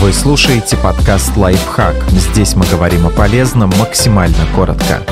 Вы 0.00 0.12
слушаете 0.12 0.76
подкаст 0.76 1.36
«Лайфхак». 1.36 1.96
Здесь 2.10 2.54
мы 2.54 2.64
говорим 2.66 3.06
о 3.06 3.10
полезном 3.10 3.70
максимально 3.80 4.46
коротко. 4.54 5.02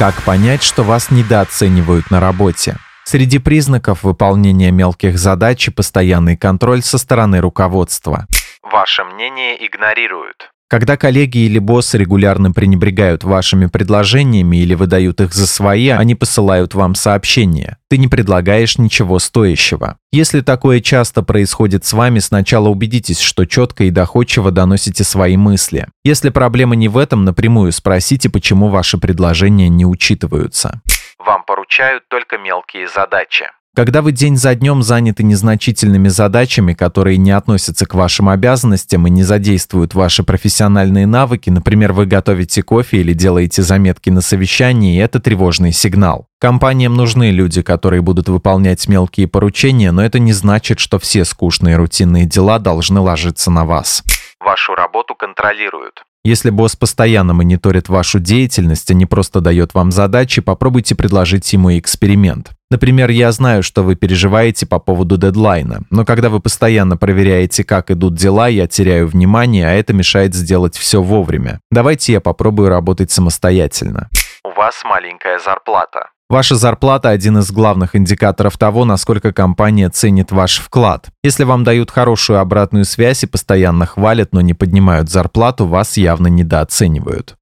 Как 0.00 0.20
понять, 0.24 0.64
что 0.64 0.82
вас 0.82 1.12
недооценивают 1.12 2.10
на 2.10 2.18
работе? 2.18 2.74
Среди 3.04 3.38
признаков 3.38 4.02
выполнения 4.02 4.72
мелких 4.72 5.16
задач 5.16 5.68
и 5.68 5.70
постоянный 5.70 6.36
контроль 6.36 6.82
со 6.82 6.98
стороны 6.98 7.40
руководства. 7.40 8.26
Ваше 8.64 9.04
мнение 9.04 9.64
игнорируют. 9.64 10.51
Когда 10.72 10.96
коллеги 10.96 11.36
или 11.36 11.58
боссы 11.58 11.98
регулярно 11.98 12.50
пренебрегают 12.50 13.24
вашими 13.24 13.66
предложениями 13.66 14.56
или 14.56 14.72
выдают 14.72 15.20
их 15.20 15.34
за 15.34 15.46
свои, 15.46 15.90
они 15.90 16.14
посылают 16.14 16.72
вам 16.72 16.94
сообщения. 16.94 17.76
Ты 17.90 17.98
не 17.98 18.08
предлагаешь 18.08 18.78
ничего 18.78 19.18
стоящего. 19.18 19.98
Если 20.12 20.40
такое 20.40 20.80
часто 20.80 21.22
происходит 21.22 21.84
с 21.84 21.92
вами, 21.92 22.20
сначала 22.20 22.70
убедитесь, 22.70 23.20
что 23.20 23.44
четко 23.44 23.84
и 23.84 23.90
доходчиво 23.90 24.50
доносите 24.50 25.04
свои 25.04 25.36
мысли. 25.36 25.88
Если 26.04 26.30
проблема 26.30 26.74
не 26.74 26.88
в 26.88 26.96
этом, 26.96 27.26
напрямую 27.26 27.70
спросите, 27.70 28.30
почему 28.30 28.70
ваши 28.70 28.96
предложения 28.96 29.68
не 29.68 29.84
учитываются. 29.84 30.80
Вам 31.18 31.44
поручают 31.44 32.08
только 32.08 32.38
мелкие 32.38 32.88
задачи. 32.88 33.44
Когда 33.74 34.02
вы 34.02 34.12
день 34.12 34.36
за 34.36 34.54
днем 34.54 34.82
заняты 34.82 35.22
незначительными 35.22 36.08
задачами, 36.08 36.74
которые 36.74 37.16
не 37.16 37.30
относятся 37.30 37.86
к 37.86 37.94
вашим 37.94 38.28
обязанностям 38.28 39.06
и 39.06 39.10
не 39.10 39.22
задействуют 39.22 39.94
ваши 39.94 40.22
профессиональные 40.22 41.06
навыки, 41.06 41.48
например, 41.48 41.94
вы 41.94 42.04
готовите 42.04 42.62
кофе 42.62 42.98
или 42.98 43.14
делаете 43.14 43.62
заметки 43.62 44.10
на 44.10 44.20
совещании, 44.20 45.02
это 45.02 45.20
тревожный 45.20 45.72
сигнал. 45.72 46.26
Компаниям 46.38 46.92
нужны 46.92 47.30
люди, 47.30 47.62
которые 47.62 48.02
будут 48.02 48.28
выполнять 48.28 48.86
мелкие 48.88 49.26
поручения, 49.26 49.90
но 49.90 50.04
это 50.04 50.18
не 50.18 50.34
значит, 50.34 50.78
что 50.78 50.98
все 50.98 51.24
скучные 51.24 51.76
рутинные 51.76 52.26
дела 52.26 52.58
должны 52.58 53.00
ложиться 53.00 53.50
на 53.50 53.64
вас. 53.64 54.04
Вашу 54.38 54.74
работу 54.74 55.14
контролируют. 55.14 56.04
Если 56.24 56.50
босс 56.50 56.76
постоянно 56.76 57.34
мониторит 57.34 57.88
вашу 57.88 58.20
деятельность, 58.20 58.88
а 58.92 58.94
не 58.94 59.06
просто 59.06 59.40
дает 59.40 59.74
вам 59.74 59.90
задачи, 59.90 60.40
попробуйте 60.40 60.94
предложить 60.94 61.52
ему 61.52 61.76
эксперимент. 61.76 62.52
Например, 62.70 63.10
я 63.10 63.32
знаю, 63.32 63.64
что 63.64 63.82
вы 63.82 63.96
переживаете 63.96 64.64
по 64.64 64.78
поводу 64.78 65.16
дедлайна, 65.16 65.80
но 65.90 66.04
когда 66.04 66.28
вы 66.28 66.38
постоянно 66.38 66.96
проверяете, 66.96 67.64
как 67.64 67.90
идут 67.90 68.14
дела, 68.14 68.46
я 68.46 68.68
теряю 68.68 69.08
внимание, 69.08 69.66
а 69.66 69.72
это 69.72 69.92
мешает 69.94 70.32
сделать 70.32 70.76
все 70.76 71.02
вовремя. 71.02 71.58
Давайте 71.72 72.12
я 72.12 72.20
попробую 72.20 72.68
работать 72.68 73.10
самостоятельно. 73.10 74.08
У 74.44 74.50
вас 74.50 74.80
маленькая 74.84 75.40
зарплата. 75.40 76.11
Ваша 76.32 76.54
зарплата– 76.54 77.08
один 77.10 77.36
из 77.40 77.52
главных 77.52 77.94
индикаторов 77.94 78.56
того, 78.56 78.86
насколько 78.86 79.34
компания 79.34 79.90
ценит 79.90 80.32
ваш 80.32 80.60
вклад. 80.60 81.10
Если 81.22 81.44
вам 81.44 81.62
дают 81.62 81.90
хорошую 81.90 82.38
обратную 82.38 82.86
связь 82.86 83.22
и 83.22 83.26
постоянно 83.26 83.84
хвалят, 83.84 84.30
но 84.32 84.40
не 84.40 84.54
поднимают 84.54 85.10
зарплату, 85.10 85.66
вас 85.66 85.98
явно 85.98 86.28
недооценивают. 86.28 87.36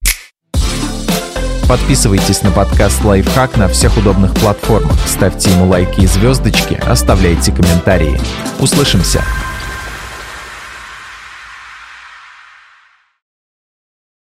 Подписывайтесь 1.68 2.42
на 2.42 2.50
подкаст 2.50 3.04
«Лайфхак» 3.04 3.56
на 3.56 3.68
всех 3.68 3.96
удобных 3.96 4.34
платформах, 4.34 4.98
ставьте 5.06 5.52
ему 5.52 5.68
лайки 5.68 6.00
и 6.00 6.06
звездочки, 6.06 6.74
оставляйте 6.74 7.52
комментарии. 7.52 8.18
Услышимся! 8.58 9.22